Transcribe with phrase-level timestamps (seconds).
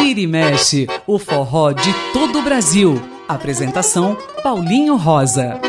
[0.00, 3.00] Vira e mexe, o forró de todo o Brasil.
[3.26, 5.60] Apresentação Paulinho Rosa.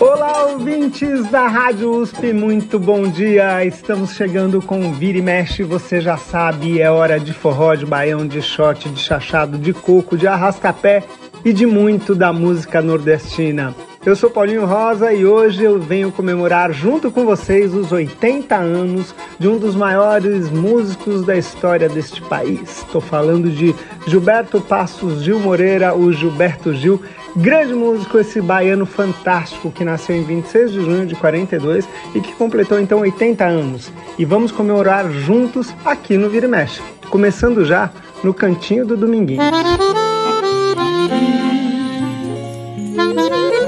[0.00, 3.64] Olá, ouvintes da Rádio USP, muito bom dia.
[3.64, 8.26] Estamos chegando com Vira e Mexe, você já sabe, é hora de forró, de baião,
[8.26, 11.02] de shot, de chachado, de coco, de arrastapé
[11.44, 13.74] e de muito da música nordestina.
[14.06, 19.12] Eu sou Paulinho Rosa e hoje eu venho comemorar junto com vocês os 80 anos
[19.36, 22.84] de um dos maiores músicos da história deste país.
[22.84, 23.74] Estou falando de
[24.06, 27.02] Gilberto Passos Gil Moreira, o Gilberto Gil,
[27.34, 32.32] grande músico, esse baiano fantástico que nasceu em 26 de junho de 42 e que
[32.34, 33.90] completou então 80 anos.
[34.16, 36.80] E vamos comemorar juntos aqui no Vira e Mexe,
[37.10, 37.90] começando já
[38.22, 39.42] no cantinho do Dominguinho.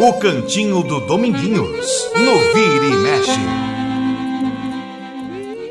[0.01, 3.41] O Cantinho do Dominguinhos, no Vira e Mexe.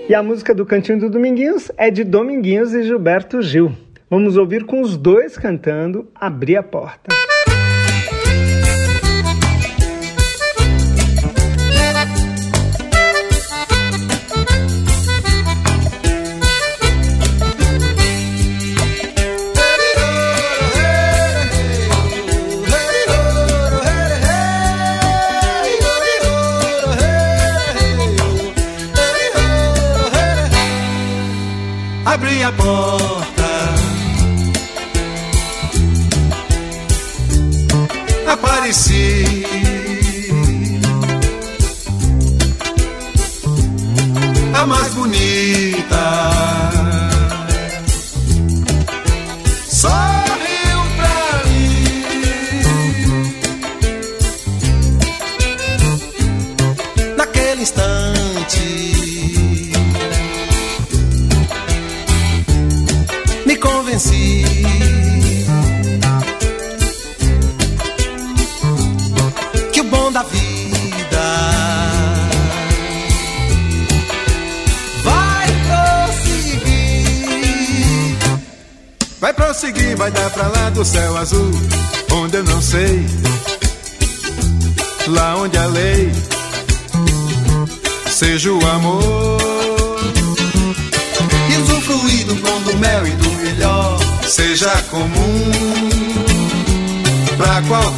[0.09, 3.71] E a música do Cantinho do Dominguinhos é de Dominguinhos e Gilberto Gil.
[4.09, 7.15] Vamos ouvir com os dois cantando Abrir a Porta.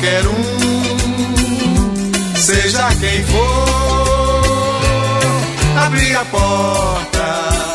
[0.10, 0.34] Qualquer um,
[2.36, 3.66] seja quem for,
[5.86, 7.69] abrir a porta.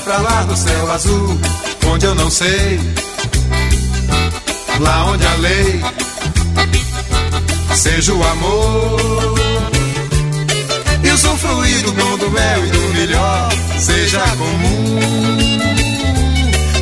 [0.00, 1.38] Pra lá do céu azul,
[1.86, 2.80] onde eu não sei,
[4.80, 5.82] lá onde a lei
[7.74, 9.34] seja o amor
[11.04, 13.48] e usufruir do bom do mel e do melhor
[13.78, 14.98] seja comum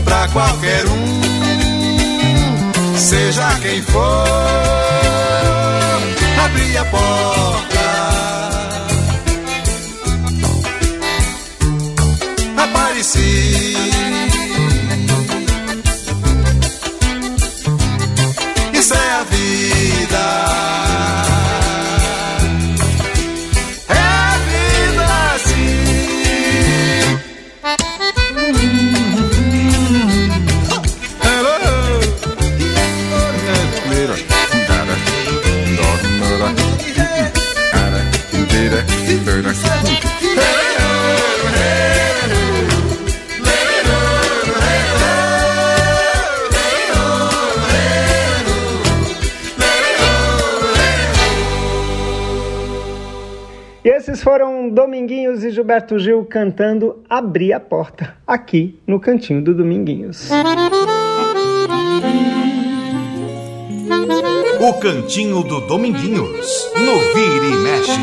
[0.05, 1.21] pra qualquer um,
[2.97, 4.25] seja quem for,
[6.45, 7.70] abrir a porta.
[13.11, 13.75] Apareci.
[18.73, 18.95] Isso.
[18.95, 20.80] É a vida.
[53.83, 59.55] E esses foram Dominguinhos e Gilberto Gil cantando Abrir a Porta, aqui no cantinho do
[59.55, 60.29] Dominguinhos.
[64.61, 68.01] O cantinho do Dominguinhos, no Vira e Mexe.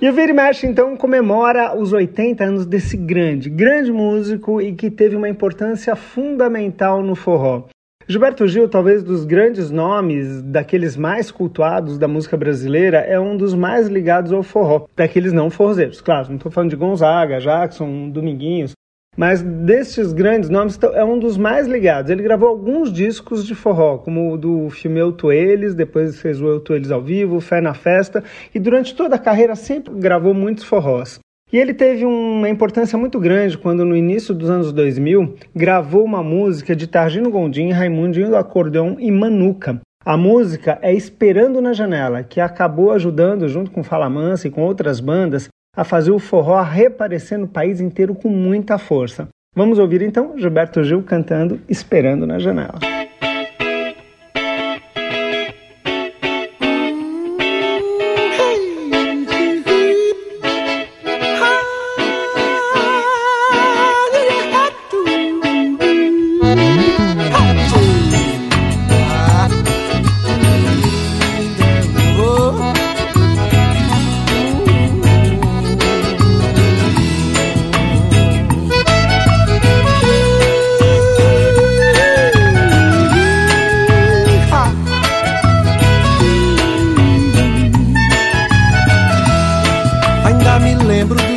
[0.00, 4.72] E o Vira e Mexe, então, comemora os 80 anos desse grande, grande músico e
[4.72, 7.64] que teve uma importância fundamental no forró.
[8.08, 13.52] Gilberto Gil, talvez dos grandes nomes, daqueles mais cultuados da música brasileira, é um dos
[13.52, 16.00] mais ligados ao forró, daqueles não forrozeiros.
[16.00, 18.74] Claro, não estou falando de Gonzaga, Jackson, Dominguinhos,
[19.16, 22.08] mas destes grandes nomes é um dos mais ligados.
[22.08, 26.40] Ele gravou alguns discos de forró, como o do filme Eu Tô Eles, depois fez
[26.40, 28.22] o Eu Tô Eles ao vivo, Fé na Festa,
[28.54, 31.18] e durante toda a carreira sempre gravou muitos forrós.
[31.52, 36.20] E ele teve uma importância muito grande quando, no início dos anos 2000, gravou uma
[36.20, 39.80] música de Targino Gondim, Raimundinho do Acordeão e Manuca.
[40.04, 44.62] A música é Esperando na Janela, que acabou ajudando, junto com Fala Mansa e com
[44.62, 49.28] outras bandas, a fazer o forró reaparecer no país inteiro com muita força.
[49.54, 52.95] Vamos ouvir então Gilberto Gil cantando Esperando na Janela.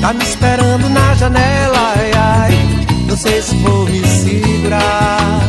[0.00, 2.86] Tá me esperando na janela, ai, ai.
[3.06, 5.40] Não sei se vou me segurar.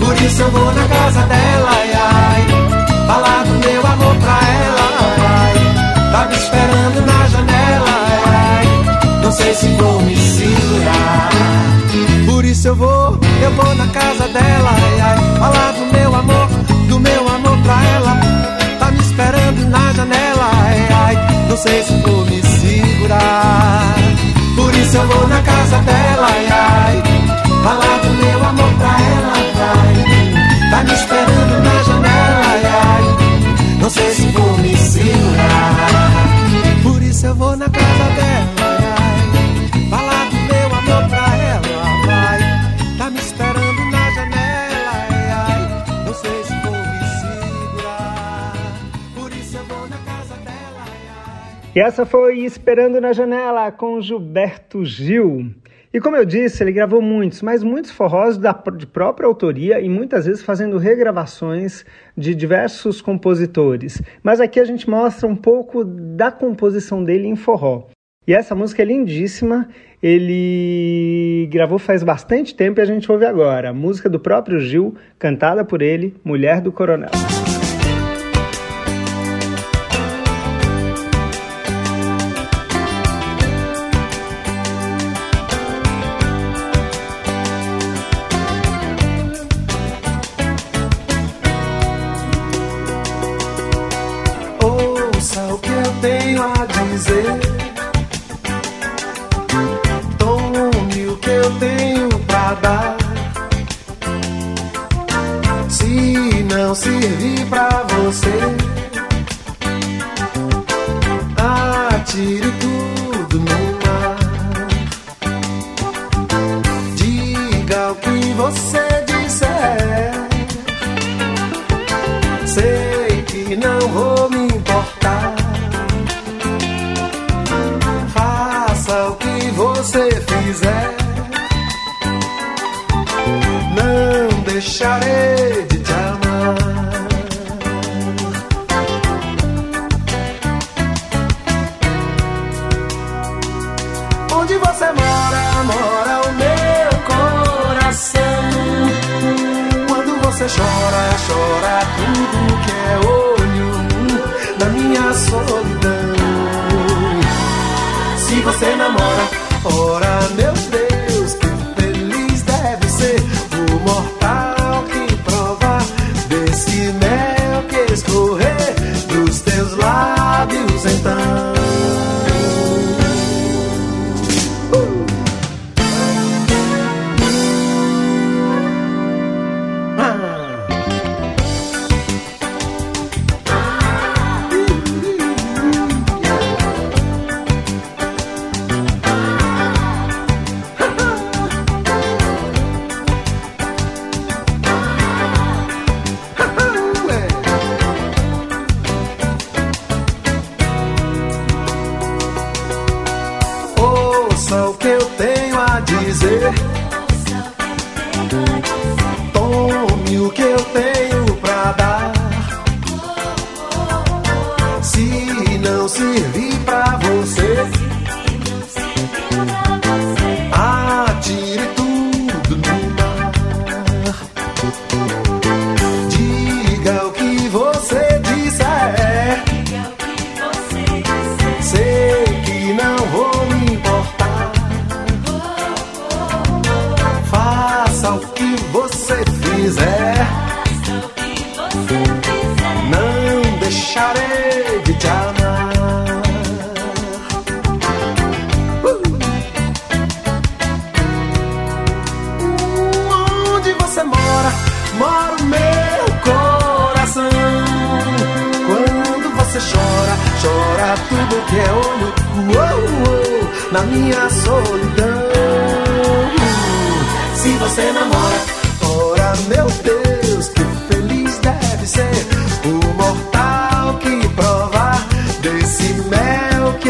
[0.00, 3.06] Por isso eu vou na casa dela, ai, ai.
[3.06, 4.88] Falar do meu amor pra ela,
[5.20, 8.22] ai Tá me esperando na janela, ai,
[8.56, 9.22] ai.
[9.22, 11.28] Não sei se vou me segurar.
[12.24, 15.38] Por isso eu vou, eu vou na casa dela, ai, ai.
[15.38, 16.48] Falar do meu amor,
[16.88, 18.20] do meu amor pra ela.
[18.78, 23.94] Tá me esperando na janela, ai, ai não sei se vou me segurar.
[24.56, 27.02] Por isso eu vou na casa dela, ai, ai.
[27.62, 29.32] Falar do meu amor pra ela,
[29.70, 30.70] ai.
[30.70, 33.78] Tá me esperando na janela, ai, ai.
[33.80, 36.08] Não sei se vou me segurar.
[36.82, 38.63] Por isso eu vou na casa dela.
[51.74, 55.50] E essa foi Esperando na Janela com Gilberto Gil.
[55.92, 59.88] E como eu disse, ele gravou muitos, mas muitos forrós da, de própria autoria e
[59.88, 61.84] muitas vezes fazendo regravações
[62.16, 64.00] de diversos compositores.
[64.22, 67.88] Mas aqui a gente mostra um pouco da composição dele em forró.
[68.24, 69.68] E essa música é lindíssima,
[70.00, 73.72] ele gravou faz bastante tempo e a gente ouve agora.
[73.72, 77.10] música do próprio Gil, cantada por ele, Mulher do Coronel.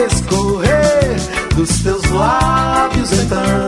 [0.07, 1.17] escorrer
[1.55, 3.64] dos teus lábios então.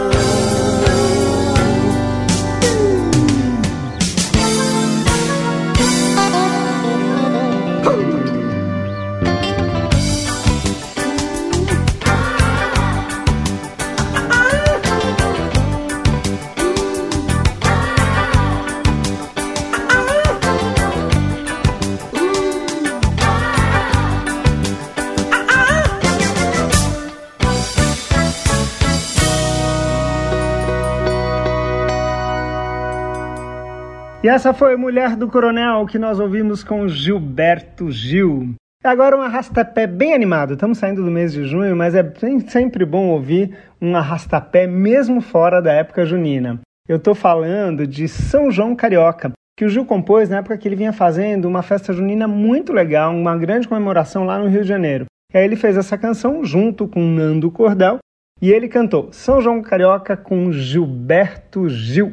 [34.26, 38.56] E essa foi Mulher do Coronel que nós ouvimos com Gilberto Gil.
[38.82, 40.54] Agora um arrastapé bem animado.
[40.54, 42.02] Estamos saindo do mês de junho, mas é
[42.48, 46.58] sempre bom ouvir um arrastapé mesmo fora da época junina.
[46.88, 50.74] Eu estou falando de São João Carioca, que o Gil compôs na época que ele
[50.74, 55.04] vinha fazendo uma festa junina muito legal, uma grande comemoração lá no Rio de Janeiro.
[55.32, 57.98] E aí ele fez essa canção junto com Nando Cordel
[58.42, 62.12] e ele cantou São João Carioca com Gilberto Gil.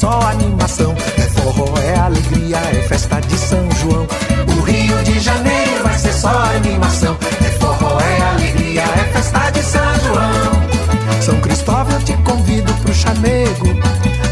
[0.00, 0.94] Só animação.
[1.18, 4.06] É forró, é alegria, é festa de São João.
[4.56, 7.16] O Rio de Janeiro vai ser só animação.
[7.44, 11.20] É forró, é alegria, é festa de São João.
[11.20, 13.66] São Cristóvão, eu te convido pro chamego.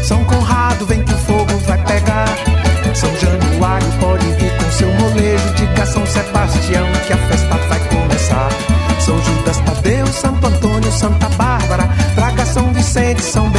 [0.03, 2.27] São Conrado, vem que o fogo vai pegar.
[2.95, 5.53] São Januário, pode vir com seu molejo.
[5.55, 8.49] Diga São Sebastião que a festa vai começar.
[8.99, 11.87] São Judas Tadeu, Santo Antônio, Santa Bárbara.
[12.15, 13.58] Traga São Vicente, São Bento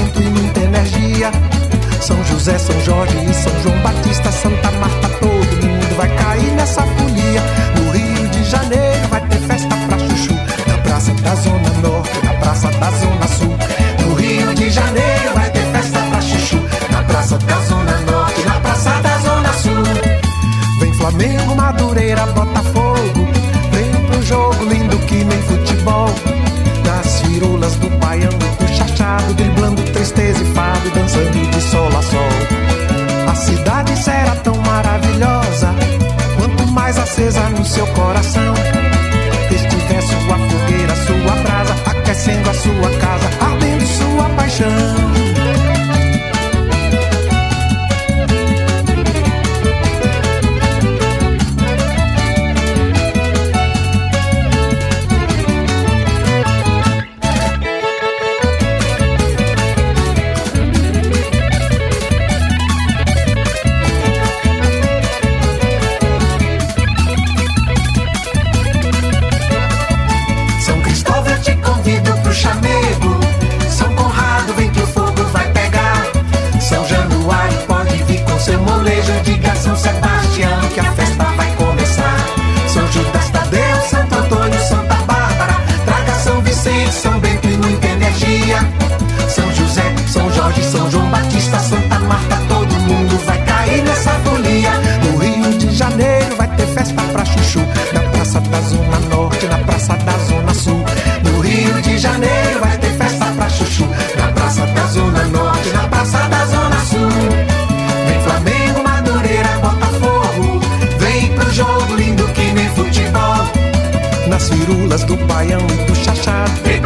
[114.41, 116.51] Nas firulas do baião e do chachado.
[116.65, 116.81] E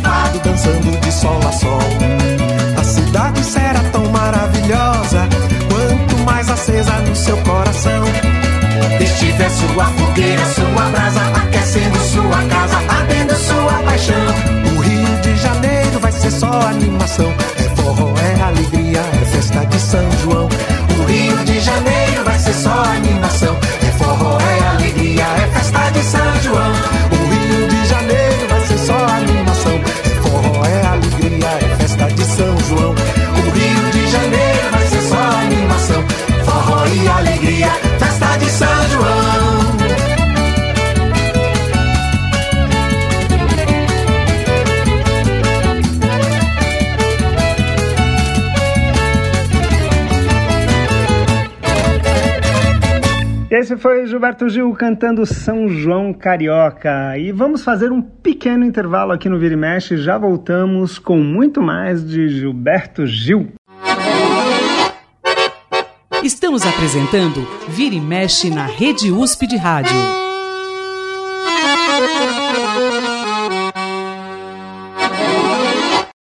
[0.00, 1.80] fado, dançando de sol a sol.
[2.76, 5.28] A cidade será tão maravilhosa,
[5.68, 8.04] quanto mais acesa no seu coração.
[9.00, 14.26] Estiver sua fogueira, sua brasa, aquecendo sua casa, ardendo sua paixão.
[14.76, 17.34] O Rio de Janeiro vai ser só animação.
[17.58, 20.48] É forró, é alegria, é festa de São João.
[20.96, 23.58] O Rio de Janeiro vai ser só animação.
[23.82, 27.21] É forró, é alegria, é festa de São João.
[53.72, 57.16] Esse foi Gilberto Gil cantando São João Carioca.
[57.16, 59.96] E vamos fazer um pequeno intervalo aqui no Vira e Mexe.
[59.96, 63.48] Já voltamos com muito mais de Gilberto Gil.
[66.22, 69.96] Estamos apresentando Vira e Mexe na Rede USP de Rádio.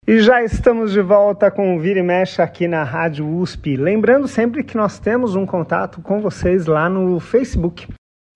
[0.06, 3.74] E já estamos de volta com o Vira e Mexe aqui na Rádio USP.
[3.74, 7.88] Lembrando sempre que nós temos um contato com vocês lá no Facebook.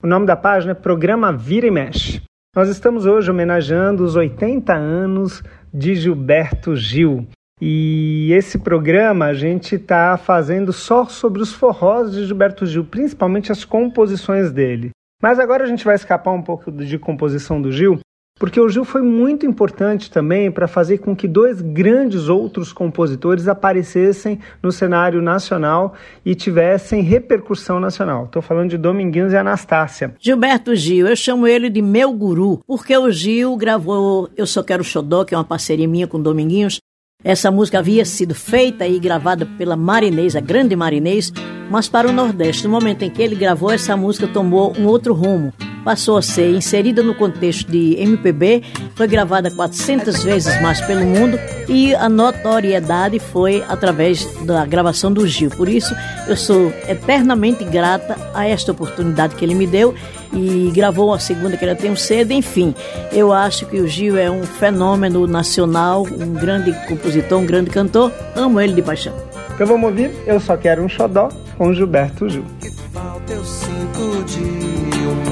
[0.03, 2.23] O nome da página é Programa Vira e Mexe.
[2.57, 7.29] Nós estamos hoje homenageando os 80 anos de Gilberto Gil.
[7.61, 13.53] E esse programa a gente está fazendo só sobre os forrós de Gilberto Gil, principalmente
[13.53, 14.89] as composições dele.
[15.23, 18.01] Mas agora a gente vai escapar um pouco de composição do Gil,
[18.39, 23.49] porque o Gil foi muito importante também para fazer com que dois grandes outros compositores
[23.49, 28.27] aparecessem no cenário nacional e tivessem repercussão nacional.
[28.27, 30.15] Estou falando de Dominguinhos e Anastácia.
[30.21, 34.85] Gilberto Gil, eu chamo ele de meu guru, porque o Gil gravou Eu Só Quero
[34.85, 36.79] Xodó, que é uma parceria minha com Dominguinhos.
[37.25, 41.33] Essa música havia sido feita e gravada pela Marinês, a grande Marinês,
[41.69, 42.63] mas para o Nordeste.
[42.63, 45.53] No momento em que ele gravou, essa música tomou um outro rumo.
[45.89, 48.63] Passou a ser inserida no contexto de MPB,
[48.95, 55.27] foi gravada 400 vezes mais pelo mundo e a notoriedade foi através da gravação do
[55.27, 55.49] Gil.
[55.49, 55.97] Por isso,
[56.27, 59.95] eu sou eternamente grata a esta oportunidade que ele me deu
[60.31, 62.33] e gravou uma segunda que eu tenho cedo.
[62.33, 62.75] Enfim,
[63.11, 68.13] eu acho que o Gil é um fenômeno nacional, um grande compositor, um grande cantor.
[68.37, 69.15] Amo ele de paixão.
[69.55, 72.45] Então vamos ouvir Eu Só Quero um Xodó com Gilberto Gil.
[72.61, 74.78] Que falta eu sinto de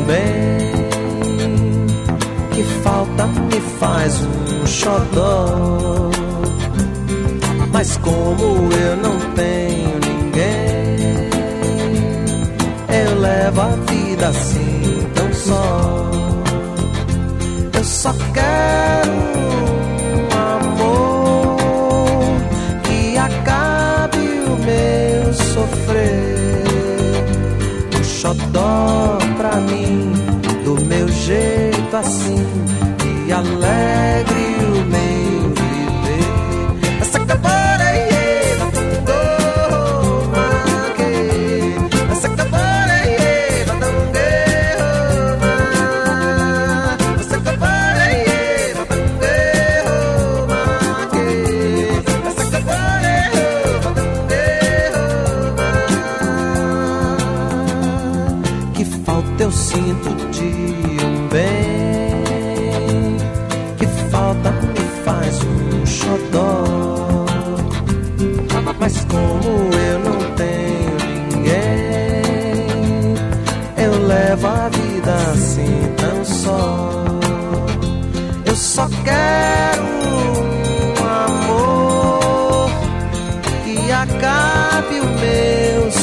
[0.07, 0.71] bem
[2.53, 6.11] Que falta me faz um xodó.
[7.73, 11.29] Mas como eu não tenho ninguém
[12.89, 16.11] Eu levo a vida assim tão só.
[17.75, 19.13] Eu só quero
[20.13, 21.59] um amor
[22.83, 26.65] Que acabe o meu sofrer.
[27.95, 29.19] Um xodó
[29.61, 30.13] mim,
[30.65, 32.47] do meu jeito assim,
[33.27, 34.36] e alegre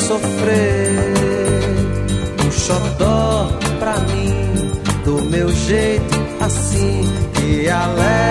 [0.08, 1.14] sofrer.
[2.46, 4.34] Um xodó pra mim,
[5.06, 7.02] do meu jeito assim,
[7.34, 8.23] que alegre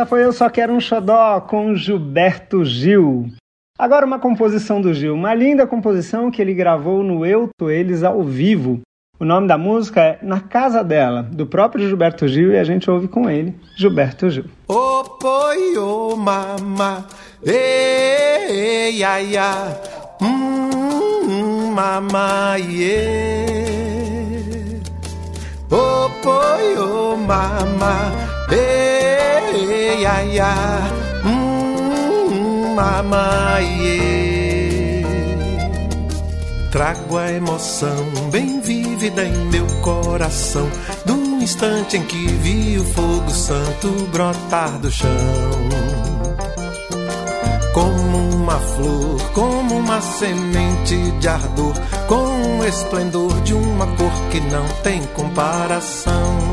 [0.00, 3.28] essa foi Eu Só Quero um Xodó com Gilberto Gil.
[3.78, 8.02] Agora uma composição do Gil, uma linda composição que ele gravou no Eu Tô Eles
[8.02, 8.80] ao vivo.
[9.18, 12.90] O nome da música é Na Casa Dela, do próprio Gilberto Gil, e a gente
[12.90, 14.46] ouve com ele, Gilberto Gil.
[14.66, 15.74] Ô poi,
[16.16, 17.06] mama,
[17.44, 19.80] ei, ia, ia,
[20.22, 23.44] hum, mama, iê.
[25.70, 26.74] Ô poi,
[27.26, 28.12] mama,
[28.50, 30.54] ei, ia, ia,
[31.24, 35.04] hum, mama, iê.
[36.70, 40.70] Trago a emoção bem vívida em meu coração
[41.04, 45.10] do instante em que vi o fogo santo brotar do chão.
[47.74, 51.74] Como uma flor, como uma semente de ardor,
[52.06, 56.49] com o esplendor de uma cor que não tem comparação.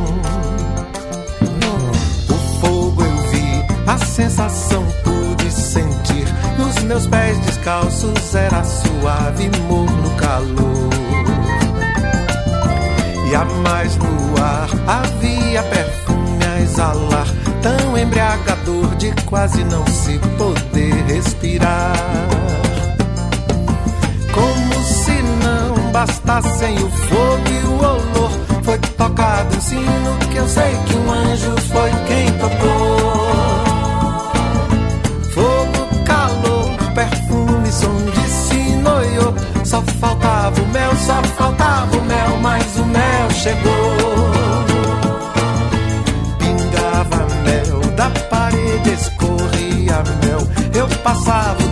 [3.88, 6.28] A sensação pude sentir.
[6.60, 10.90] Nos meus pés descalços era suave, morno calor.
[13.30, 17.28] E a mais no ar havia perfume a exalar,
[17.62, 21.94] tão embriagador de quase não se poder respirar.
[24.34, 28.32] Como se não bastassem o fogo e o olor,
[28.64, 32.97] foi tocado um sino que eu sei que um anjo foi quem tocou.
[39.78, 43.74] Só faltava o mel, só faltava o mel, mas o mel chegou.
[46.40, 50.40] Pingava mel da parede, escorria mel.
[50.74, 51.67] Eu passava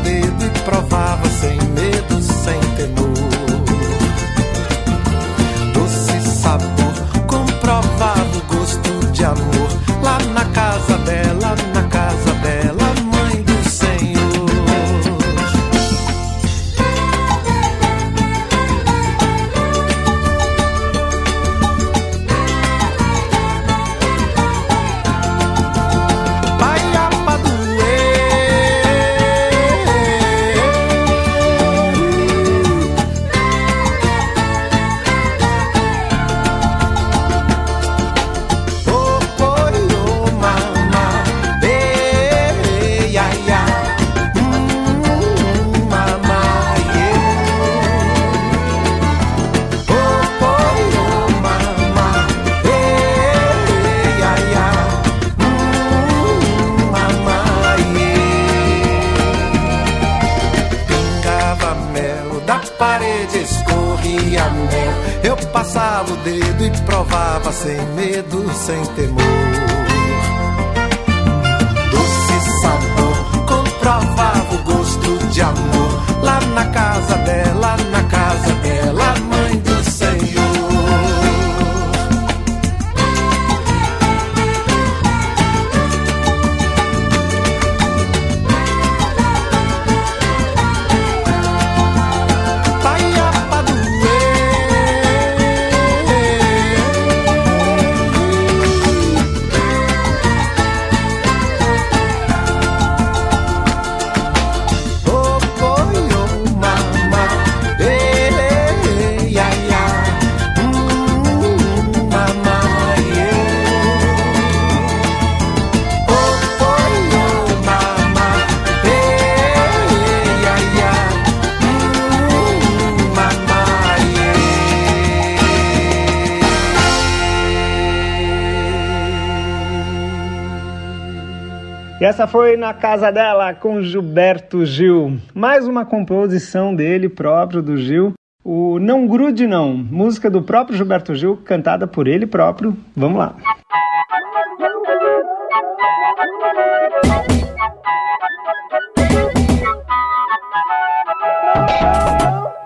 [132.05, 135.17] Essa foi na casa dela com Gilberto Gil.
[135.33, 138.13] Mais uma composição dele próprio, do Gil.
[138.43, 142.77] O Não Grude Não, música do próprio Gilberto Gil, cantada por ele próprio.
[142.95, 143.35] Vamos lá.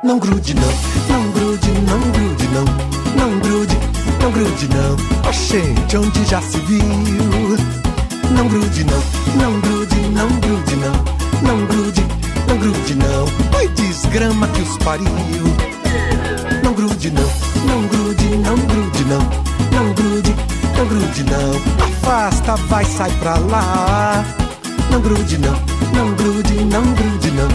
[0.03, 2.65] Não grude não, não grude, não grude não,
[3.15, 3.77] não grude,
[4.21, 4.97] não grude não.
[5.25, 7.88] Ó gente, onde já se viu?
[8.31, 9.03] Não grude não,
[9.35, 10.93] não grude, não grude não,
[11.41, 12.05] não grude,
[12.47, 13.57] não grude não.
[13.57, 15.07] Oi desgrama que os pariu.
[16.63, 17.29] Não grude não,
[17.65, 19.19] não grude, não grude não,
[19.71, 20.35] não grude,
[20.77, 21.85] não grude não.
[21.85, 24.23] Afasta, vai, sai pra lá.
[24.91, 25.53] Não grude não,
[25.93, 27.47] não grude, não grude não,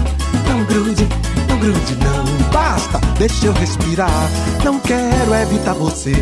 [0.49, 1.09] não grude,
[1.57, 2.25] grude não.
[2.53, 4.31] Basta, deixa eu respirar.
[4.65, 6.13] Não quero evitar você,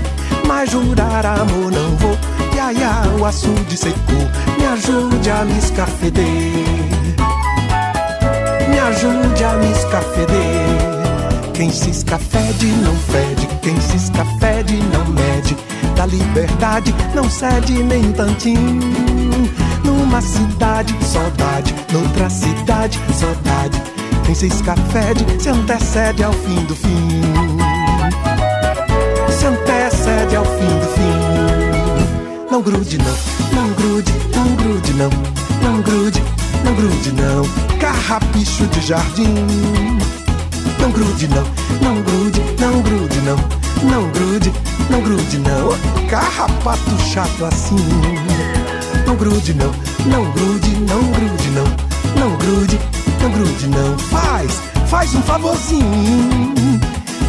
[0.47, 2.17] mas jurar amor não vou.
[2.55, 4.29] Ia, ia, o açude secou.
[4.59, 6.23] Me ajude a me escafeder.
[8.69, 10.93] Me ajude a me escafeder.
[11.53, 15.57] Quem se escafede não fede, quem se escafede não mede.
[15.95, 18.81] Da liberdade não cede nem tantinho.
[19.85, 23.92] Numa cidade, saudade, noutra cidade, saudade.
[24.25, 27.23] Quem se escafede se antecede ao fim do fim.
[29.31, 32.49] Se antecede ao fim do fim.
[32.51, 33.15] Não grude não,
[33.53, 35.11] não grude, não grude não,
[35.63, 36.23] não grude,
[36.65, 37.79] não grude não.
[37.79, 39.35] Carrapicho de jardim.
[40.79, 41.45] Não grude não,
[41.81, 43.37] não grude, não grude não,
[43.89, 44.53] não grude,
[44.91, 46.09] não grude não.
[46.09, 47.77] Carrapato chato assim.
[49.07, 49.73] Não grude não,
[50.07, 51.51] não grude, não grude
[55.63, 56.81] favorzinho.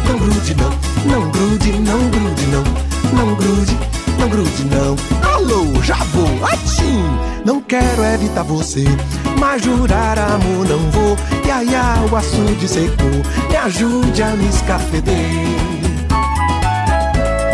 [0.08, 0.70] Não grude não,
[1.06, 2.64] não grude, não grude não.
[3.12, 3.78] Não grude,
[4.18, 4.96] não grude não.
[5.32, 7.04] Alô, já vou, atim.
[7.44, 8.84] Não quero evitar você,
[9.38, 11.16] mas jurar amor não vou.
[11.46, 11.68] E aí
[12.10, 15.74] o açude secou, me ajude a me escafeder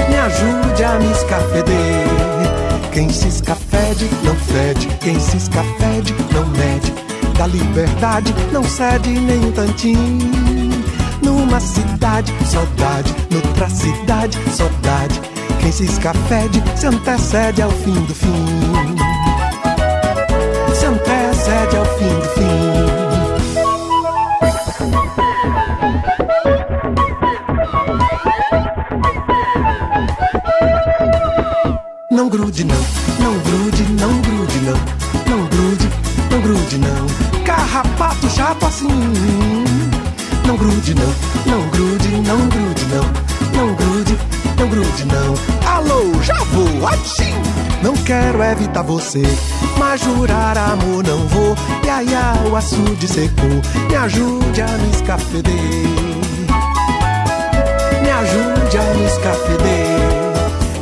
[0.09, 2.07] me ajude a me escafeder.
[2.93, 6.93] Quem se escafede não fede, quem se escafede não mede.
[7.39, 10.60] Da liberdade não cede nem um tantinho.
[11.51, 15.21] Numa cidade, saudade, noutra cidade, saudade.
[15.61, 18.70] Quem se escafede se antecede ao fim do fim.
[48.83, 49.23] Você,
[49.79, 51.57] mas jurar amor não vou.
[51.85, 52.09] E aí
[52.51, 55.55] o açude secou, me ajude a me escafeder.
[58.03, 60.11] Me ajude a me escafeder.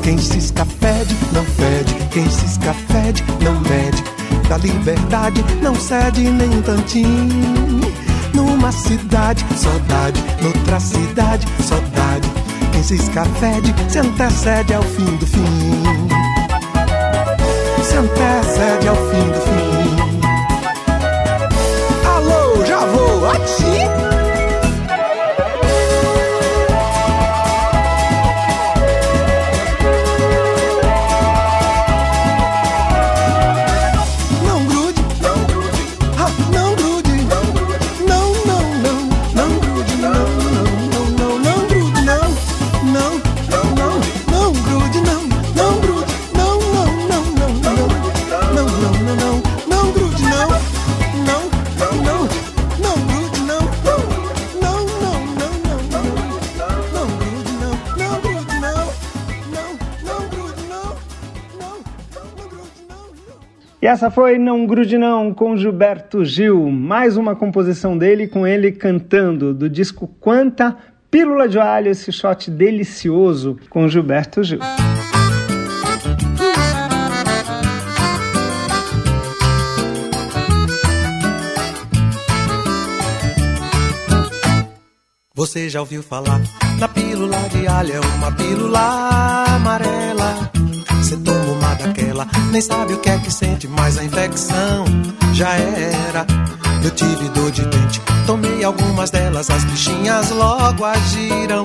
[0.03, 4.03] Quem se escafede não fede, quem se escafede não mede.
[4.49, 7.81] Da liberdade não cede nem um tantinho.
[8.33, 12.29] Numa cidade, saudade, noutra cidade, saudade.
[12.73, 16.08] Quem se escafede se antecede ao fim do fim.
[17.99, 19.97] Se antecede ao fim do fim.
[22.07, 24.08] Alô, já vou, ati!
[63.89, 66.71] Essa foi Não Grude Não, com Gilberto Gil.
[66.71, 70.77] Mais uma composição dele, com ele cantando, do disco Quanta,
[71.11, 74.59] Pílula de Alho, esse shot delicioso com Gilberto Gil.
[85.35, 86.43] Você já ouviu falar
[86.79, 87.93] na pílula de alho?
[87.95, 88.81] É uma pílula
[89.55, 90.51] amarela.
[90.99, 91.48] Você toma
[92.19, 94.85] daquela, nem sabe o que é que sente, mas a infecção
[95.33, 96.27] já era.
[96.83, 101.65] Eu tive dor de dente, tomei algumas delas, as bichinhas logo agiram.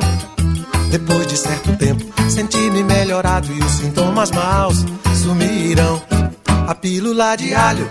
[0.91, 4.85] Depois de certo tempo, senti-me melhorado e os sintomas maus
[5.23, 6.01] sumiram.
[6.67, 7.87] A pílula de alho,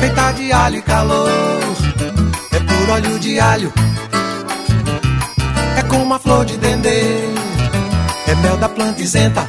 [0.00, 1.28] feita de alho e calor,
[2.52, 3.72] é por óleo de alho,
[5.78, 7.24] é como a flor de dendê,
[8.26, 9.46] é mel da planta isenta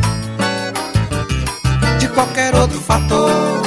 [2.18, 3.61] qualquer outro fator.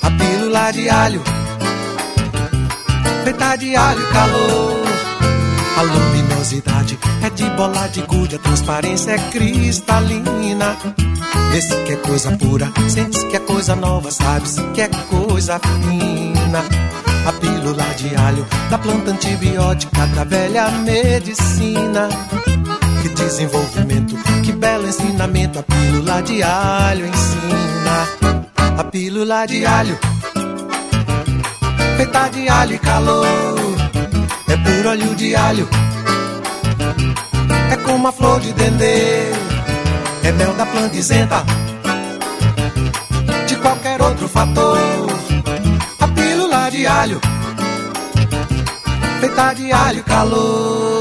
[0.00, 1.20] A pílula de alho,
[3.24, 4.76] feita de alho calor.
[5.76, 10.76] A luminosidade é de bola de gude, a transparência é cristalina.
[11.56, 16.64] Esse que é coisa pura, sente que é coisa nova, sabe-se que é coisa fina.
[17.26, 22.08] A pílula de alho, da planta antibiótica, da velha medicina.
[23.16, 24.14] Desenvolvimento,
[24.44, 28.08] que belo ensinamento, a pílula de alho ensina.
[28.78, 29.98] A pílula de alho,
[31.96, 33.26] feita de alho e calor
[34.48, 35.68] é por óleo de alho.
[37.72, 39.30] É como a flor de dendê,
[40.22, 41.44] é mel da planta isenta
[43.48, 44.78] de qualquer outro fator.
[46.00, 47.20] A pílula de alho,
[49.20, 50.95] feita de alho e calor.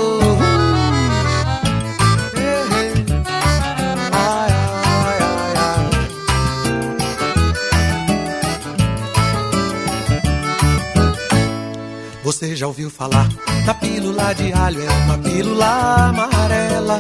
[12.66, 13.28] Já ouviu falar
[13.66, 14.82] da pílula de alho?
[14.82, 17.00] É uma pílula amarela.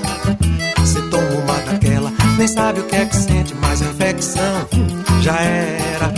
[0.77, 4.67] Você toma uma daquela, nem sabe o que é que sente, mas a infecção
[5.21, 6.13] já era.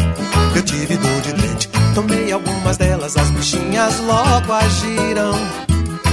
[0.53, 5.31] Eu tive dor de dente, tomei algumas delas, as bichinhas logo agiram.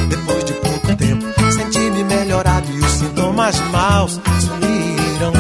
[0.09, 5.32] Depois de pouco tempo, senti-me melhorado e os sintomas maus sumiram.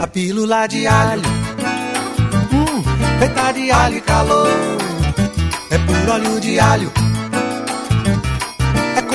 [0.00, 1.22] A pílula de alho,
[2.52, 2.82] hum,
[3.18, 4.48] feita de alho e calor,
[5.70, 6.92] é por óleo de alho,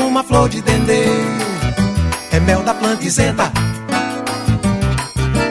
[0.09, 1.05] uma flor de dendê,
[2.31, 3.51] é mel da planta isenta.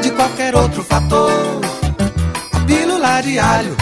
[0.02, 1.30] De qualquer outro fator.
[2.52, 3.76] A pílula de alho,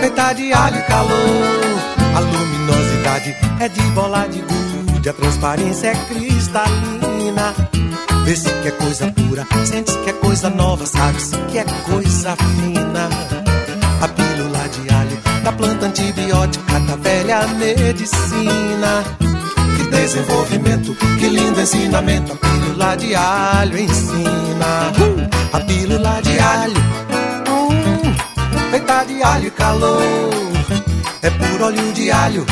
[0.00, 1.78] feita de alho e calor,
[2.16, 7.54] a luminosidade é de bola de gude, a transparência é cristalina.
[8.24, 13.08] Vê-se que é coisa pura, sente-se que é coisa nova, sabe-se que é coisa fina.
[14.00, 14.61] A pílula
[15.52, 19.04] planta antibiótica da velha medicina.
[19.76, 22.32] Que desenvolvimento, que lindo ensinamento.
[22.32, 24.92] A pílula de alho ensina.
[25.52, 26.80] A pílula de alho,
[27.50, 28.14] hum,
[28.70, 30.02] feita de alho e calor.
[31.20, 32.46] É por óleo de alho,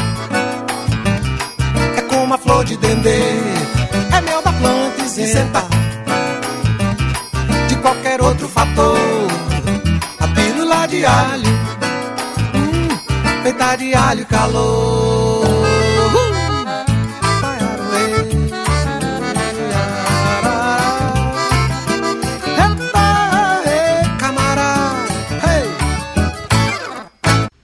[1.97, 3.21] é como a flor de dendê.
[4.17, 5.65] É mel da planta isenta
[7.69, 8.99] de qualquer outro fator.
[10.21, 11.60] A pílula de alho,
[13.43, 15.41] feita de alho e calor.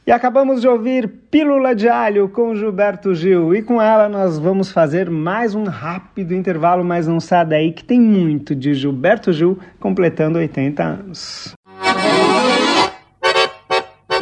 [0.06, 3.52] E acabamos de ouvir Pílula de Alho com Gilberto Gil.
[3.52, 7.82] E com ela nós vamos fazer mais um rápido intervalo, mas não sai daí que
[7.82, 11.56] tem muito de Gilberto Gil completando 80 anos.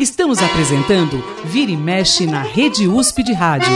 [0.01, 3.73] Estamos apresentando Vira e Mexe na Rede USP de Rádio.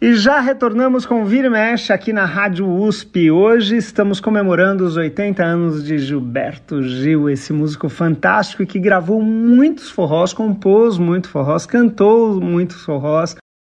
[0.00, 3.28] E já retornamos com Vira e Mexe aqui na Rádio USP.
[3.32, 9.90] Hoje estamos comemorando os 80 anos de Gilberto Gil, esse músico fantástico que gravou muitos
[9.90, 13.34] forrós, compôs muitos forrós, cantou muitos forrós,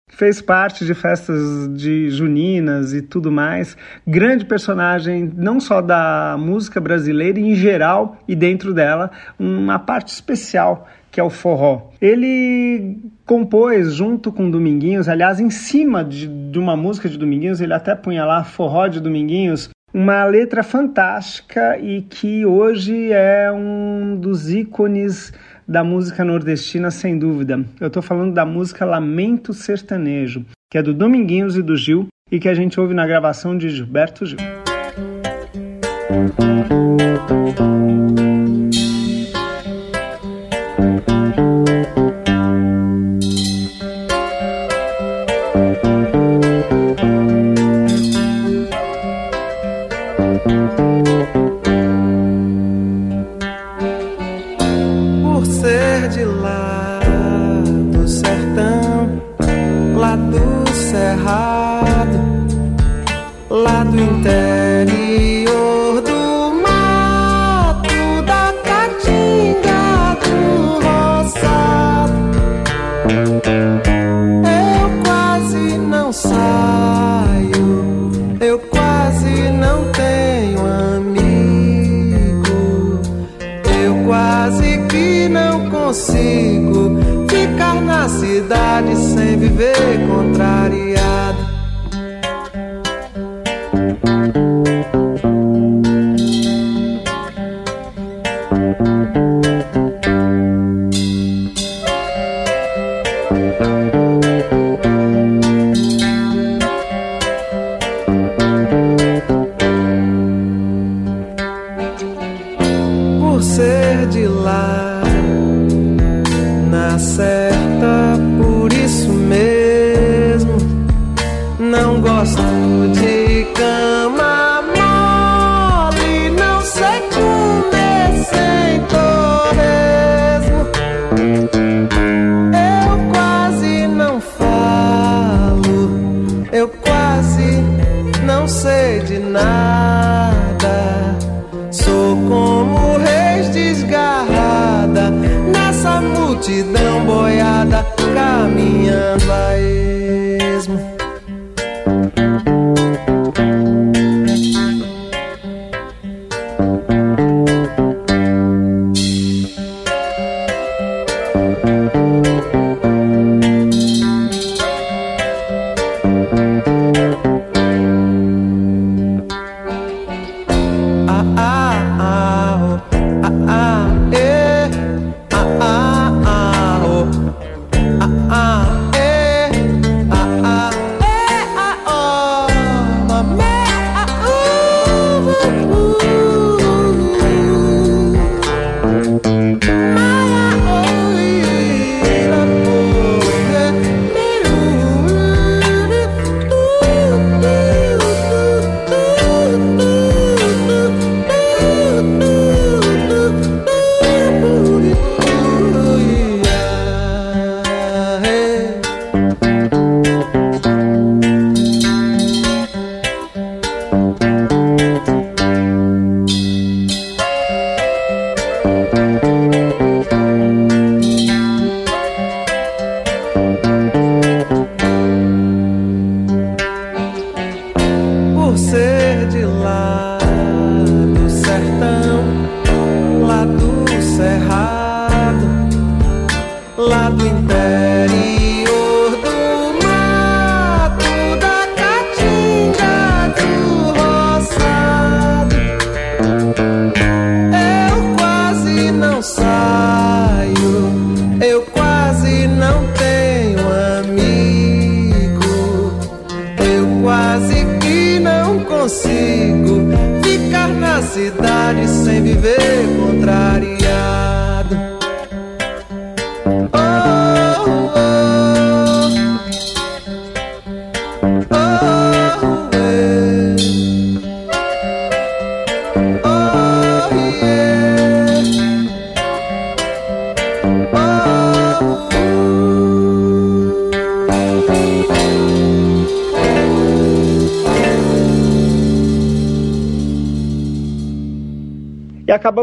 [0.10, 3.78] fez parte de festas de juninas e tudo mais.
[4.06, 10.88] Grande personagem, não só da música brasileira em geral e dentro dela, uma parte especial
[11.12, 11.90] que é o forró.
[12.00, 17.74] Ele compôs junto com Dominguinhos, aliás, em cima de, de uma música de Dominguinhos, ele
[17.74, 24.52] até punha lá Forró de Dominguinhos, uma letra fantástica e que hoje é um dos
[24.52, 25.34] ícones
[25.70, 27.64] da música nordestina, sem dúvida.
[27.80, 32.40] Eu estou falando da música Lamento Sertanejo, que é do Dominguinhos e do Gil e
[32.40, 34.40] que a gente ouve na gravação de Gilberto Gil.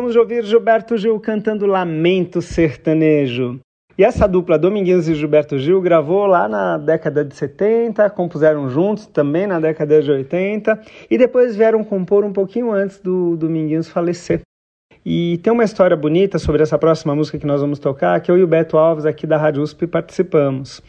[0.06, 3.58] Acabamos de ouvir Gilberto Gil cantando Lamento Sertanejo.
[3.98, 9.06] E essa dupla, Dominguinhos e Gilberto Gil, gravou lá na década de 70, compuseram juntos
[9.06, 10.80] também na década de 80
[11.10, 14.42] e depois vieram compor um pouquinho antes do Dominguinhos falecer.
[15.04, 18.38] E tem uma história bonita sobre essa próxima música que nós vamos tocar, que eu
[18.38, 20.82] e o Beto Alves aqui da Rádio USP participamos.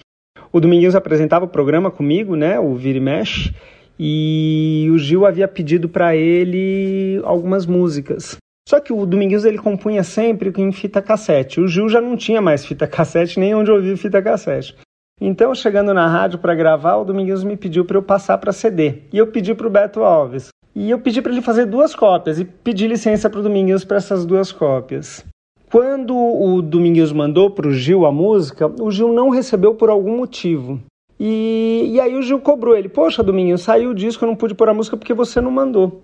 [0.51, 3.53] O Dominguinhos apresentava o programa comigo, né, o Vira e Mexe,
[3.99, 8.37] e o Gil havia pedido para ele algumas músicas.
[8.67, 11.61] Só que o Dominguinhos ele compunha sempre em fita cassete.
[11.61, 14.75] O Gil já não tinha mais fita cassete, nem onde ouvir fita cassete.
[15.21, 19.03] Então, chegando na rádio para gravar, o Dominguinhos me pediu para eu passar para CD.
[19.13, 20.49] E eu pedi para o Beto Alves.
[20.75, 23.95] E eu pedi para ele fazer duas cópias e pedi licença para o Dominguinhos para
[23.95, 25.23] essas duas cópias.
[25.71, 30.17] Quando o Dominguinhos mandou para o Gil a música, o Gil não recebeu por algum
[30.17, 30.77] motivo.
[31.17, 34.53] E, e aí o Gil cobrou ele: Poxa, Dominguinhos, saiu o disco, eu não pude
[34.53, 36.01] pôr a música porque você não mandou.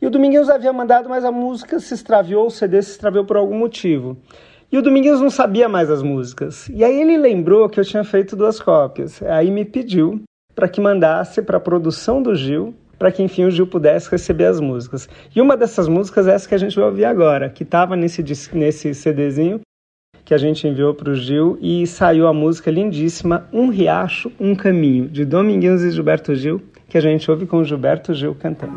[0.00, 3.36] E o Dominguinhos havia mandado, mas a música se extraviou, o CD se extraviou por
[3.36, 4.16] algum motivo.
[4.70, 6.68] E o Dominguinhos não sabia mais as músicas.
[6.68, 9.22] E aí ele lembrou que eu tinha feito duas cópias.
[9.22, 10.20] Aí me pediu
[10.54, 14.46] para que mandasse para a produção do Gil, para que enfim o Gil pudesse receber
[14.46, 15.08] as músicas.
[15.34, 18.22] E uma dessas músicas é essa que a gente vai ouvir agora, que estava nesse,
[18.52, 19.60] nesse CDzinho
[20.26, 24.56] que a gente enviou para o Gil e saiu a música lindíssima Um Riacho, Um
[24.56, 28.74] Caminho, de Dominguinhos e Gilberto Gil, que a gente ouve com o Gilberto Gil cantando.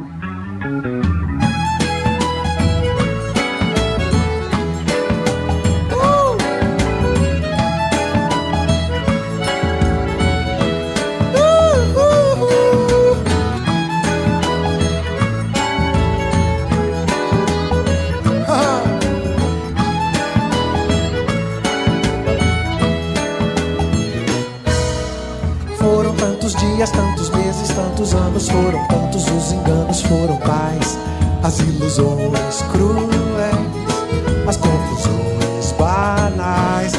[28.00, 30.97] Tantos anos, foram tantos os enganos, foram tais
[31.43, 36.93] as ilusões cruéis, as confusões banais.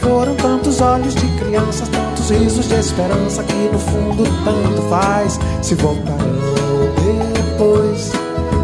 [0.00, 5.38] Foram tantos olhos de crianças, tantos risos de esperança que no fundo tanto faz.
[5.60, 6.16] Se voltarão
[7.34, 8.12] depois,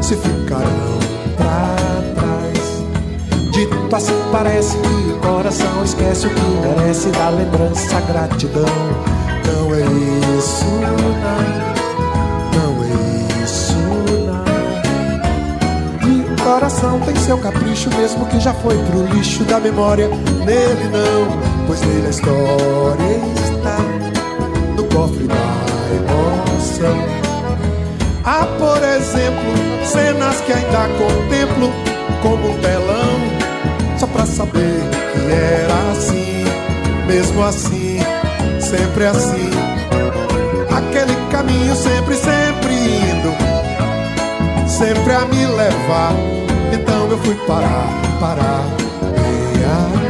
[0.01, 0.99] se ficarão
[1.37, 1.76] pra
[2.14, 3.53] trás.
[3.53, 9.28] Dito assim parece que o coração esquece o que merece da lembrança gratidão.
[9.49, 9.80] Não é
[10.38, 10.96] isso, não,
[12.55, 12.86] não é
[13.42, 13.78] isso,
[14.26, 14.44] não.
[16.07, 20.09] E o coração tem seu capricho, mesmo que já foi pro lixo da memória.
[20.44, 23.78] Nele não, pois nele a história está
[24.76, 25.34] no cofre da
[25.96, 26.99] emoção.
[28.24, 29.55] Há, por exemplo,
[29.86, 31.72] cenas que ainda contemplo
[32.20, 33.18] como um telão,
[33.99, 34.78] só pra saber
[35.14, 36.44] que era assim,
[37.07, 37.99] mesmo assim
[38.69, 39.51] sempre assim.
[40.71, 46.12] Aquele caminho sempre, sempre indo, sempre a me levar.
[46.73, 47.89] Então eu fui parar,
[48.21, 48.64] parar,
[49.14, 50.08] bem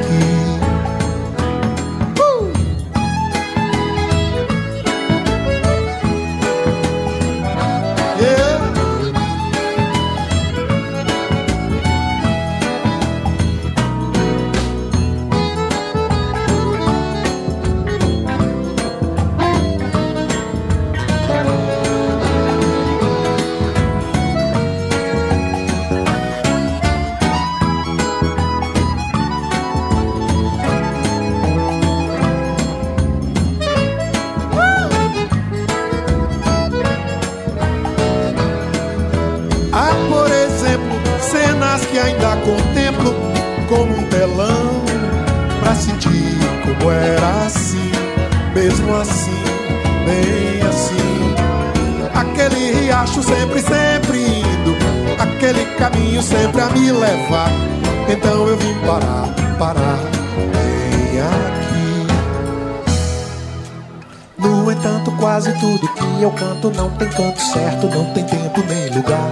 [66.29, 69.31] tudo que eu canto não tem canto certo, não tem tempo nem lugar.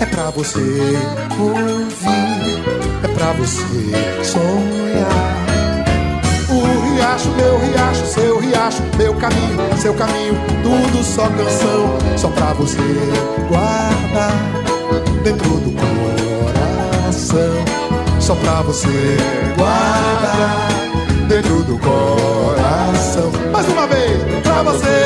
[0.00, 0.58] É pra você
[1.38, 2.62] ouvir,
[3.02, 5.42] é pra você sonhar.
[6.50, 12.52] O riacho, meu riacho, seu riacho, meu caminho, seu caminho, tudo só canção, só pra
[12.52, 12.78] você
[13.48, 14.32] guardar.
[15.24, 17.64] dentro do coração,
[18.20, 19.16] só pra você
[19.56, 20.68] guardar
[21.28, 23.30] dentro do coração.
[23.52, 25.01] Mais uma vez, pra você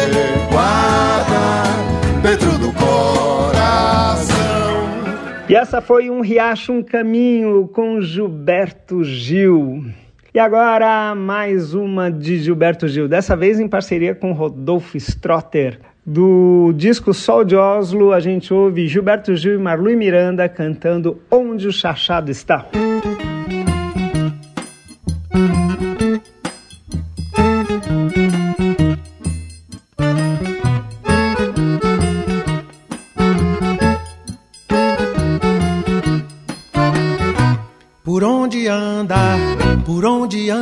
[5.67, 9.85] essa foi um Riacho, um Caminho com Gilberto Gil.
[10.33, 15.81] E agora mais uma de Gilberto Gil, dessa vez em parceria com Rodolfo Strotter.
[16.07, 21.67] Do disco Sol de Oslo, a gente ouve Gilberto Gil e Marlui Miranda cantando Onde
[21.67, 22.69] o Chachado Está.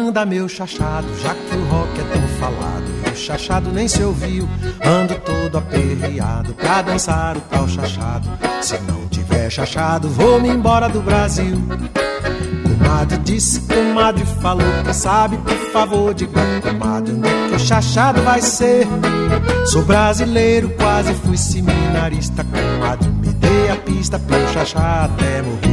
[0.09, 4.02] Anda meu chachado, já que o rock é tão falado, e o chachado nem se
[4.02, 4.46] ouviu,
[4.84, 8.28] ando todo aperreado pra dançar o tal chachado.
[8.61, 11.57] Se não tiver chachado, vou-me embora do Brasil.
[12.62, 18.20] Comadre disse, comadre falou, quem sabe, por favor, diga, comadre, onde é que o chachado
[18.22, 18.86] vai ser?
[19.66, 25.63] Sou brasileiro, quase fui seminarista, comadre, me dê a pista pra eu chachar até morrer.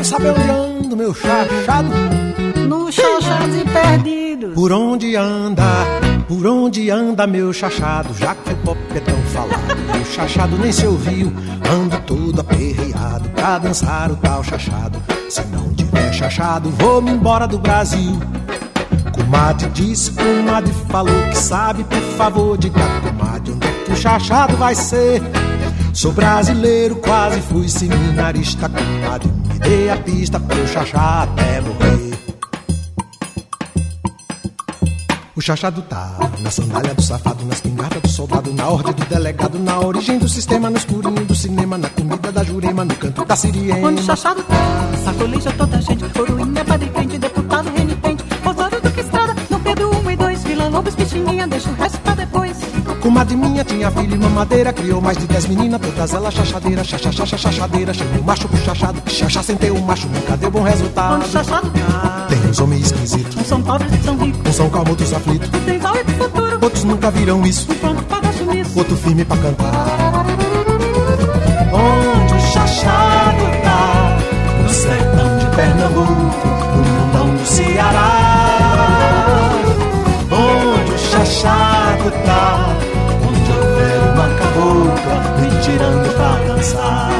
[0.00, 1.88] Quero saber onde anda meu chachado.
[2.68, 4.54] No chachados e perdidos.
[4.54, 5.84] Por onde anda,
[6.26, 10.72] por onde anda meu chachado, já que o pop é tão falado, o chachado nem
[10.72, 11.32] se ouviu,
[11.70, 14.98] ando todo aperreado pra dançar o tal chachado.
[15.28, 18.18] Se não tiver chachado, vou-me embora do Brasil.
[19.12, 24.56] Comadre disse, comadre falou que sabe, por favor, diga, comadre, onde é que o chachado
[24.56, 25.20] vai ser?
[25.92, 32.10] Sou brasileiro, quase fui seminarista, comadre, me dê a pista eu chachar até morrer.
[35.36, 39.58] O chachado tá na sandália do safado, nas pingardas do soldado, na ordem do delegado,
[39.58, 43.34] na origem do sistema, no escurinho do cinema, na comida da jurema, no canto da
[43.34, 43.88] siriema.
[43.88, 46.04] Onde o chachado tá, sacolija toda gente.
[46.10, 48.24] Coroinha, padre crente, deputado renitente.
[48.44, 50.44] Osório do que estrada, no Pedro 1 e 2.
[50.44, 52.09] Vila Lobos, pichinguinha, deixa o resto.
[53.00, 57.38] Comadre minha tinha filho e mamadeira, criou mais de dez meninas, todas elas chachadeiras, chachachacha,
[57.38, 61.14] chachadeira, chamou o macho pro chachado, chacha sem ter o macho, nunca deu bom resultado.
[61.16, 64.50] Onde chachado tá, Tem uns homens esquisitos, uns são pobres, são ricos.
[64.50, 68.02] uns são calmos, outros aflitos, Tem val e futuro, outros nunca viram isso, um pronto
[68.04, 68.78] pra dar sumiço.
[68.78, 69.89] outro firme pra cantar.
[86.60, 87.10] Dançar.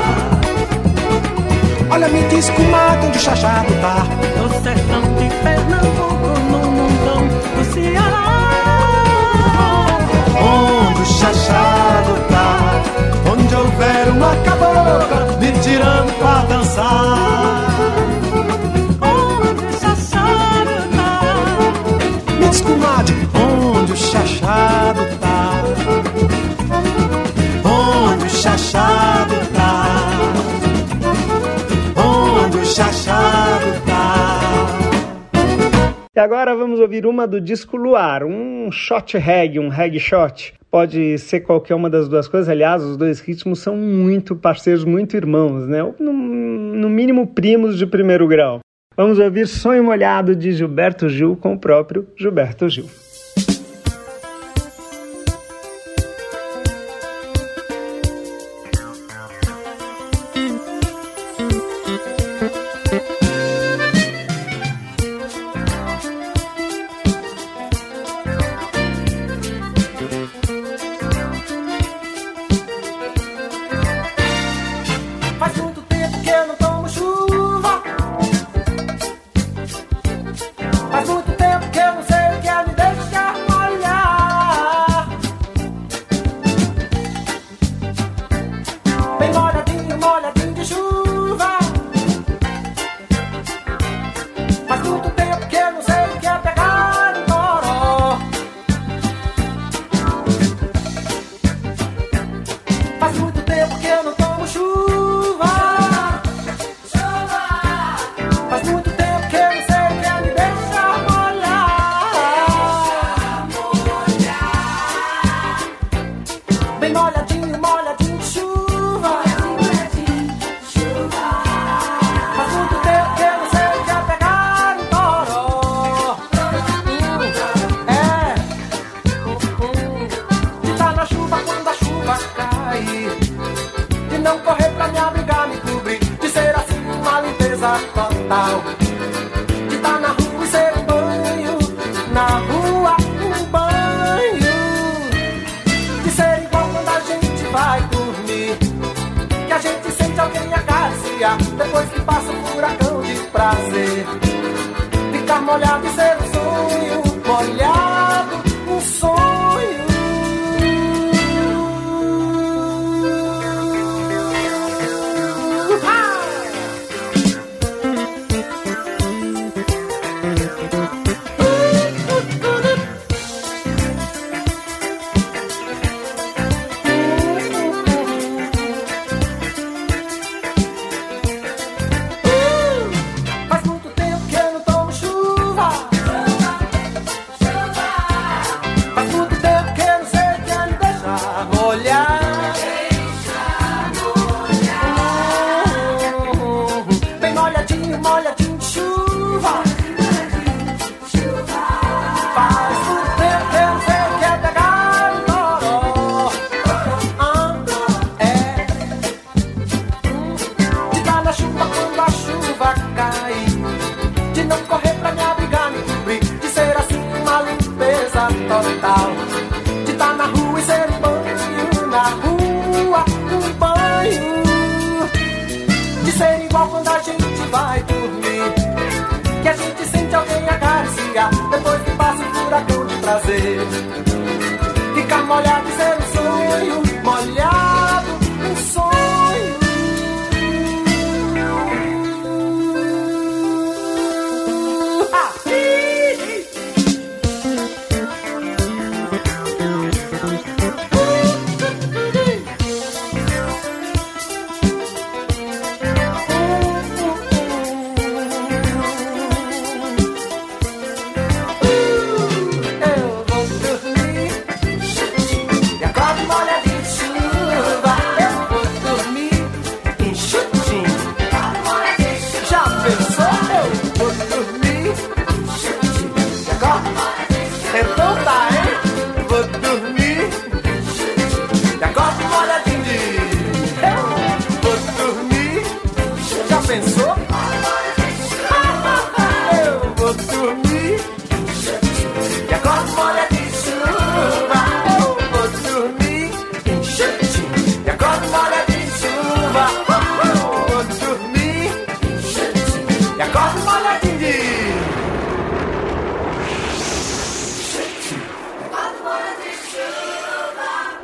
[1.90, 4.06] Olha, me diz, comadre, onde o chachado tá?
[4.36, 7.26] No sertão de Pernambuco, no mundão
[7.56, 8.26] do Ceará.
[10.38, 12.82] Onde o chachado tá?
[13.32, 17.30] Onde houver uma cabocla me tirando pra dançar.
[23.32, 25.09] Onde o chachado
[36.20, 40.52] E agora vamos ouvir uma do disco Luar, um shot reggae, um reggae shot.
[40.70, 45.16] Pode ser qualquer uma das duas coisas, aliás, os dois ritmos são muito parceiros, muito
[45.16, 45.78] irmãos, né?
[45.98, 48.60] No, no mínimo primos de primeiro grau.
[48.94, 52.84] Vamos ouvir Sonho Molhado de Gilberto Gil com o próprio Gilberto Gil.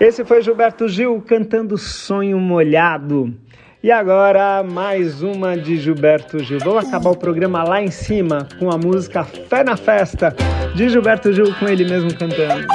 [0.07, 3.35] Esse foi Gilberto Gil cantando Sonho Molhado.
[3.83, 6.61] E agora, mais uma de Gilberto Gil.
[6.61, 10.33] Vamos acabar o programa lá em cima com a música Fé na Festa,
[10.77, 12.69] de Gilberto Gil, com ele mesmo cantando.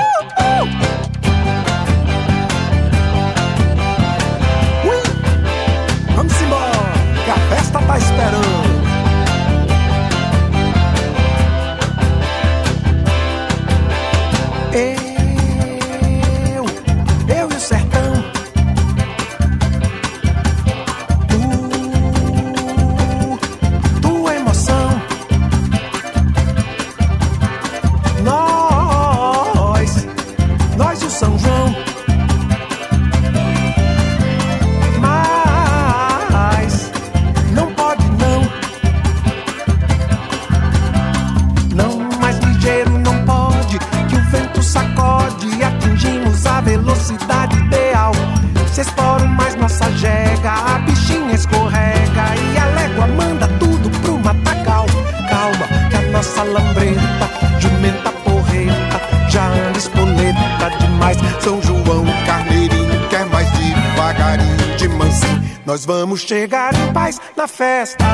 [61.16, 61.44] Demais.
[61.44, 65.52] São João, carneirinho, quer mais devagarinho, de mansinho.
[65.66, 68.06] Nós vamos chegar em paz na festa,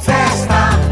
[0.00, 0.83] festa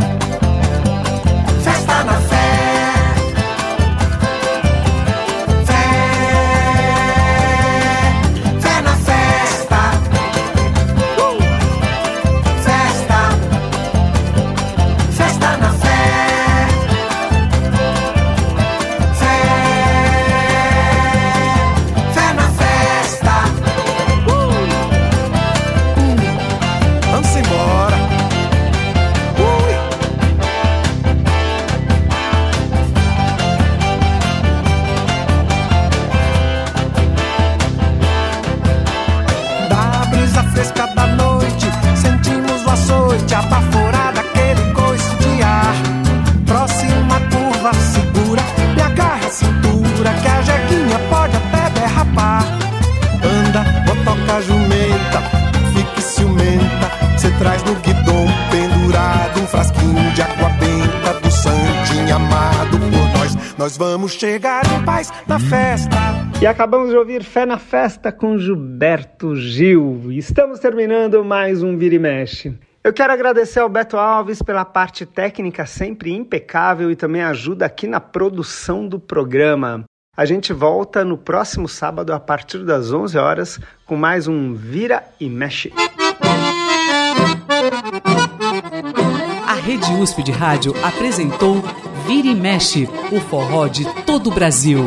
[63.73, 63.77] nós.
[63.77, 65.97] Vamos chegar em paz na festa.
[66.41, 70.11] E acabamos de ouvir Fé na Festa com Gilberto Gil.
[70.11, 72.59] Estamos terminando mais um Vira e Mexe.
[72.83, 77.87] Eu quero agradecer ao Beto Alves pela parte técnica sempre impecável e também ajuda aqui
[77.87, 79.85] na produção do programa.
[80.17, 85.05] A gente volta no próximo sábado a partir das 11 horas com mais um Vira
[85.21, 85.73] e Mexe.
[89.47, 91.63] A Rede USP de Rádio apresentou
[92.07, 94.85] Vira e Mexe, o forró de todo o Brasil.